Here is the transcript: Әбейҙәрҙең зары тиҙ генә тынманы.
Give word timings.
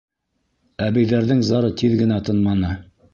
Әбейҙәрҙең 0.85 1.43
зары 1.49 1.69
тиҙ 1.83 1.93
генә 2.01 2.17
тынманы. 2.31 2.73